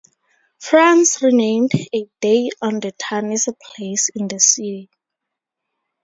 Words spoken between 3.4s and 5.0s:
"A Place in The City".